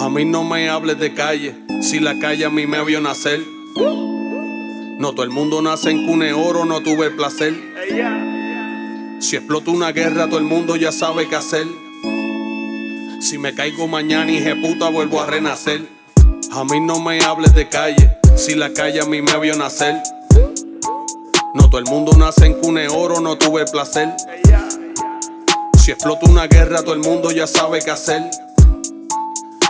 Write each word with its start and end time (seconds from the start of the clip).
A 0.00 0.08
mí 0.08 0.24
no 0.24 0.44
me 0.44 0.70
hables 0.70 0.98
de 0.98 1.12
calle, 1.12 1.54
si 1.82 2.00
la 2.00 2.18
calle 2.18 2.46
a 2.46 2.48
mí 2.48 2.66
me 2.66 2.82
vio 2.82 3.02
nacer. 3.02 3.38
No 3.76 5.12
todo 5.12 5.24
el 5.24 5.28
mundo 5.28 5.60
nace 5.60 5.90
en 5.90 6.06
cune 6.06 6.32
oro, 6.32 6.64
no 6.64 6.80
tuve 6.80 7.08
el 7.08 7.16
placer. 7.16 7.54
Si 9.20 9.36
explota 9.36 9.70
una 9.70 9.92
guerra, 9.92 10.26
todo 10.26 10.38
el 10.38 10.46
mundo 10.46 10.76
ya 10.76 10.90
sabe 10.90 11.28
qué 11.28 11.36
hacer. 11.36 11.66
Si 13.20 13.36
me 13.36 13.54
caigo 13.54 13.88
mañana, 13.88 14.32
y 14.32 14.40
puta, 14.54 14.88
vuelvo 14.88 15.20
a 15.20 15.26
renacer. 15.26 15.86
A 16.50 16.64
mí 16.64 16.80
no 16.80 16.98
me 16.98 17.20
hables 17.20 17.54
de 17.54 17.68
calle, 17.68 18.16
si 18.36 18.54
la 18.54 18.72
calle 18.72 19.02
a 19.02 19.04
mí 19.04 19.20
me 19.20 19.38
vio 19.38 19.54
nacer. 19.54 20.02
No 21.54 21.68
todo 21.68 21.78
el 21.78 21.84
mundo 21.84 22.12
nace 22.16 22.46
en 22.46 22.54
cune 22.54 22.88
oro, 22.88 23.20
no 23.20 23.36
tuve 23.36 23.64
el 23.64 23.70
placer. 23.70 24.14
Si 25.78 25.90
explota 25.90 26.26
una 26.26 26.46
guerra, 26.46 26.82
todo 26.82 26.94
el 26.94 27.00
mundo 27.00 27.32
ya 27.32 27.46
sabe 27.46 27.80
qué 27.84 27.90
hacer. 27.90 28.22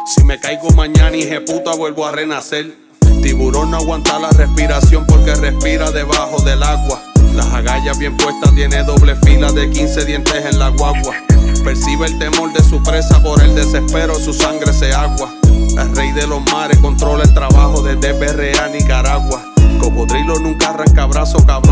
Si 0.06 0.24
me 0.24 0.38
caigo 0.38 0.70
mañana, 0.70 1.16
y 1.16 1.26
puta, 1.40 1.74
vuelvo 1.76 2.06
a 2.06 2.12
renacer. 2.12 2.74
Tiburón 3.22 3.70
no 3.70 3.76
aguanta 3.76 4.18
la 4.18 4.30
respiración 4.30 5.04
porque 5.06 5.34
respira 5.34 5.90
debajo 5.90 6.42
del 6.42 6.62
agua. 6.62 7.02
Las 7.34 7.46
agallas 7.52 7.98
bien 7.98 8.16
puestas 8.16 8.54
tiene 8.54 8.82
doble 8.82 9.14
fila 9.16 9.52
de 9.52 9.70
15 9.70 10.04
dientes 10.04 10.44
en 10.44 10.58
la 10.58 10.68
guagua. 10.68 11.14
Percibe 11.62 12.06
el 12.06 12.18
temor 12.18 12.52
de 12.52 12.62
su 12.64 12.82
presa 12.82 13.22
por 13.22 13.42
el 13.42 13.54
desespero, 13.54 14.14
su 14.14 14.32
sangre 14.32 14.72
se 14.72 14.92
agua. 14.92 15.32
El 15.76 15.94
rey 15.94 16.12
de 16.12 16.26
los 16.26 16.42
mares 16.50 16.78
controla 16.78 17.24
el 17.24 17.34
trabajo 17.34 17.82
desde 17.82 18.12
BRA 18.14 18.68
Nicaragua. 18.68 19.44
Cocodrilo 19.78 20.38
nunca 20.38 20.70
arranca 20.70 21.06
brazo, 21.06 21.44
cabrón, 21.46 21.69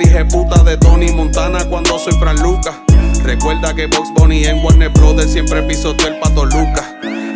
hables 0.00 0.32
puta 0.32 0.62
de 0.62 0.76
Tony 0.76 1.12
Montana 1.12 1.64
cuando 1.66 1.98
soy 1.98 2.12
Fran 2.14 2.40
Lucas. 2.40 2.76
Recuerda 3.22 3.74
que 3.74 3.86
Box 3.86 4.08
Bunny 4.16 4.44
en 4.44 4.64
Warner 4.64 4.90
Brothers 4.90 5.32
siempre 5.32 5.62
pisoteó 5.62 6.08
el 6.08 6.18
pato 6.18 6.44
Lucas. 6.44 6.94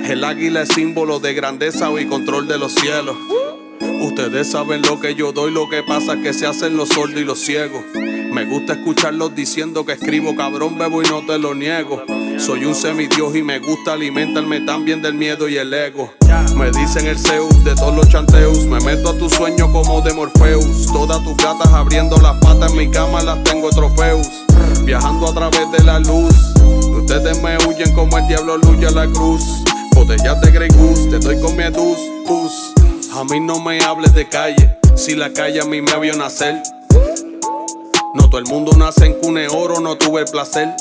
El 0.08 0.24
águila 0.24 0.62
es 0.62 0.68
símbolo 0.70 1.20
de 1.20 1.34
grandeza 1.34 1.90
y 2.00 2.06
control 2.06 2.46
de 2.48 2.58
los 2.58 2.74
cielos. 2.74 3.16
Ustedes 4.00 4.50
saben 4.50 4.82
lo 4.82 5.00
que 5.00 5.14
yo 5.14 5.32
doy, 5.32 5.50
lo 5.50 5.68
que 5.68 5.82
pasa 5.82 6.14
es 6.14 6.20
que 6.20 6.32
se 6.32 6.46
hacen 6.46 6.76
los 6.76 6.88
sordos 6.90 7.20
y 7.20 7.24
los 7.24 7.40
ciegos. 7.40 7.82
Me 7.94 8.44
gusta 8.44 8.74
escucharlos 8.74 9.34
diciendo 9.34 9.84
que 9.84 9.92
escribo 9.92 10.34
cabrón, 10.34 10.78
bebo 10.78 11.02
y 11.02 11.06
no 11.06 11.24
te 11.26 11.38
lo 11.38 11.54
niego. 11.54 12.02
Soy 12.38 12.64
un 12.64 12.74
semidios 12.74 13.34
y 13.36 13.42
me 13.42 13.58
gusta 13.58 13.92
alimentarme 13.92 14.60
también 14.60 15.00
del 15.00 15.14
miedo 15.14 15.48
y 15.48 15.56
el 15.56 15.72
ego. 15.72 16.12
Me 16.56 16.70
dicen 16.70 17.06
el 17.06 17.18
Zeus 17.18 17.64
de 17.64 17.74
todos 17.74 17.94
los 17.94 18.08
chanteos. 18.08 18.66
Me 18.66 18.80
meto 18.80 19.10
a 19.10 19.18
tu 19.18 19.30
sueño 19.30 19.72
como 19.72 20.00
de 20.02 20.12
Morpheus. 20.12 20.86
Todas 20.92 21.22
tus 21.24 21.36
gatas 21.36 21.72
abriendo 21.72 22.16
las 22.18 22.36
patas 22.40 22.72
en 22.72 22.78
mi 22.78 22.90
cama 22.90 23.22
las 23.22 23.42
tengo 23.44 23.70
trofeos. 23.70 24.28
Viajando 24.84 25.28
a 25.28 25.34
través 25.34 25.70
de 25.72 25.84
la 25.84 25.98
luz. 26.00 26.34
Ustedes 26.98 27.40
me 27.42 27.56
huyen 27.66 27.94
como 27.94 28.18
el 28.18 28.26
diablo 28.28 28.58
luya 28.58 28.90
la 28.90 29.06
cruz. 29.06 29.42
Botellas 29.94 30.40
de 30.40 30.50
Grey 30.50 30.68
Goose, 30.70 31.08
te 31.08 31.18
doy 31.20 31.40
con 31.40 31.56
mi 31.56 31.62
edus, 31.62 31.98
A 33.14 33.24
mí 33.24 33.38
no 33.38 33.60
me 33.60 33.80
hables 33.80 34.12
de 34.12 34.28
calle, 34.28 34.76
si 34.96 35.14
la 35.14 35.32
calle 35.32 35.60
a 35.60 35.64
mí 35.64 35.80
me 35.80 35.96
vio 36.00 36.16
nacer. 36.16 36.60
No 38.14 38.28
todo 38.28 38.38
el 38.38 38.46
mundo 38.46 38.72
nace 38.76 39.06
en 39.06 39.14
cune 39.14 39.46
oro, 39.48 39.80
no 39.80 39.96
tuve 39.96 40.22
el 40.22 40.26
placer. 40.26 40.74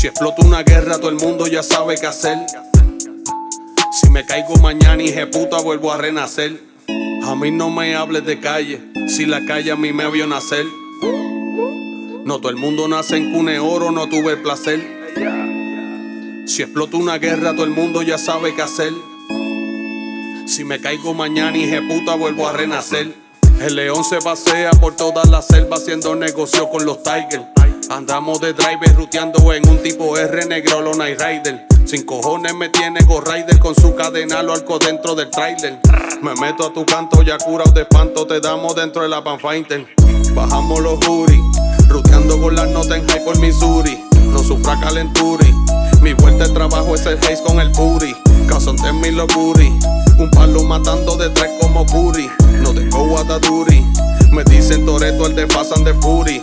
Si 0.00 0.06
explota 0.06 0.46
una 0.46 0.62
guerra, 0.62 0.96
todo 0.96 1.10
el 1.10 1.16
mundo 1.16 1.46
ya 1.46 1.62
sabe 1.62 1.96
qué 2.00 2.06
hacer. 2.06 2.38
Si 3.92 4.08
me 4.08 4.24
caigo 4.24 4.56
mañana 4.56 5.02
y 5.02 5.12
puta 5.26 5.60
vuelvo 5.60 5.92
a 5.92 5.98
renacer. 5.98 6.58
A 7.22 7.34
mí 7.34 7.50
no 7.50 7.68
me 7.68 7.94
hables 7.94 8.24
de 8.24 8.40
calle, 8.40 8.80
si 9.08 9.26
la 9.26 9.44
calle 9.44 9.72
a 9.72 9.76
mí 9.76 9.92
me 9.92 10.10
vio 10.10 10.26
nacer. 10.26 10.64
No 12.24 12.38
todo 12.38 12.48
el 12.48 12.56
mundo 12.56 12.88
nace 12.88 13.18
en 13.18 13.30
cune 13.30 13.58
oro, 13.58 13.90
no 13.90 14.08
tuve 14.08 14.32
el 14.32 14.38
placer. 14.40 14.80
Si 16.46 16.62
explota 16.62 16.96
una 16.96 17.18
guerra, 17.18 17.52
todo 17.52 17.64
el 17.64 17.72
mundo 17.72 18.00
ya 18.00 18.16
sabe 18.16 18.54
qué 18.54 18.62
hacer. 18.62 18.94
Si 20.46 20.64
me 20.64 20.80
caigo 20.80 21.12
mañana 21.12 21.58
y 21.58 21.78
puta 21.86 22.14
vuelvo 22.14 22.48
a 22.48 22.54
renacer. 22.54 23.12
El 23.60 23.76
león 23.76 24.02
se 24.04 24.16
pasea 24.22 24.70
por 24.70 24.96
toda 24.96 25.26
la 25.26 25.42
selva 25.42 25.76
haciendo 25.76 26.14
negocio 26.14 26.70
con 26.70 26.86
los 26.86 27.02
Tigers. 27.02 27.59
Andamos 27.90 28.40
de 28.40 28.52
driver 28.52 28.94
ruteando 28.94 29.52
en 29.52 29.68
un 29.68 29.82
tipo 29.82 30.16
R 30.16 30.46
negro, 30.46 30.80
lo 30.80 30.94
Night 30.94 31.20
Rider. 31.20 31.66
Sin 31.84 32.04
cojones 32.04 32.54
me 32.54 32.68
tiene 32.68 33.00
Go 33.02 33.20
Rider 33.20 33.58
con 33.58 33.74
su 33.74 33.96
cadena, 33.96 34.44
lo 34.44 34.52
arco 34.52 34.78
dentro 34.78 35.16
del 35.16 35.28
trailer. 35.28 35.80
Me 36.22 36.32
meto 36.36 36.66
a 36.66 36.72
tu 36.72 36.86
canto, 36.86 37.22
ya 37.22 37.36
curado 37.38 37.72
de 37.72 37.82
espanto, 37.82 38.28
te 38.28 38.40
damos 38.40 38.76
dentro 38.76 39.02
de 39.02 39.08
la 39.08 39.24
panfighter. 39.24 39.88
Bajamos 40.34 40.78
los 40.78 41.04
juris, 41.04 41.40
ruteando 41.88 42.40
con 42.40 42.54
las 42.54 42.68
notas 42.68 42.96
en 42.96 43.08
high 43.08 43.24
por 43.24 43.36
Missouri. 43.40 43.98
No 44.26 44.38
sufra 44.38 44.78
calenturi. 44.78 45.52
Mi 46.00 46.12
vuelta 46.12 46.46
de 46.46 46.54
trabajo 46.54 46.94
es 46.94 47.04
el 47.06 47.18
haze 47.18 47.42
con 47.42 47.58
el 47.58 47.72
puri. 47.72 48.14
Casonte 48.46 48.86
en 48.86 49.00
mi 49.00 49.10
locuri. 49.10 49.68
Un 50.16 50.30
palo 50.30 50.62
matando 50.62 51.16
de 51.16 51.28
tres 51.30 51.50
como 51.60 51.84
puri. 51.86 52.30
No 52.62 52.72
tengo 52.72 53.04
guataduri. 53.08 53.84
Me 54.30 54.44
dicen 54.44 54.86
Toreto 54.86 55.26
el 55.26 55.34
de 55.34 55.48
Fasan 55.48 55.82
de 55.82 55.92
Fury. 55.94 56.40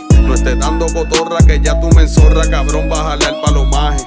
Cotorra 0.93 1.37
que 1.45 1.59
ya 1.59 1.79
tú 1.79 1.89
me 1.95 2.03
enzorra, 2.03 2.49
cabrón, 2.49 2.89
bájale 2.89 3.25
al 3.25 3.41
palomaje. 3.41 4.05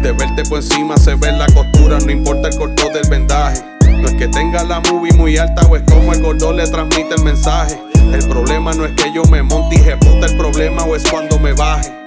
De 0.00 0.12
verte 0.12 0.42
por 0.44 0.58
encima 0.58 0.96
se 0.96 1.14
ve 1.14 1.32
la 1.32 1.46
costura, 1.46 1.98
no 1.98 2.10
importa 2.10 2.48
el 2.48 2.56
corto 2.56 2.88
del 2.88 3.08
vendaje. 3.08 3.62
No 3.98 4.08
es 4.08 4.14
que 4.14 4.28
tenga 4.28 4.64
la 4.64 4.80
movie 4.80 5.12
muy 5.12 5.36
alta 5.36 5.66
o 5.66 5.76
es 5.76 5.82
como 5.82 6.12
el 6.12 6.22
gordo 6.22 6.52
le 6.52 6.66
transmite 6.66 7.14
el 7.16 7.22
mensaje. 7.22 7.78
El 8.12 8.26
problema 8.28 8.72
no 8.72 8.86
es 8.86 8.92
que 8.92 9.12
yo 9.12 9.22
me 9.24 9.42
monte 9.42 9.76
y 9.76 10.04
puta, 10.04 10.26
el 10.26 10.36
problema 10.36 10.84
o 10.84 10.96
es 10.96 11.02
cuando 11.10 11.38
me 11.38 11.52
baje. 11.52 11.99